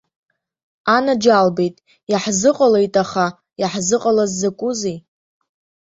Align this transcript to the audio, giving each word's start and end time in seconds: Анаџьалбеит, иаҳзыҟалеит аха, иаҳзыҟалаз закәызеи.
Анаџьалбеит, 0.95 1.75
иаҳзыҟалеит 2.11 2.93
аха, 3.03 3.25
иаҳзыҟалаз 3.61 4.31
закәызеи. 4.39 4.97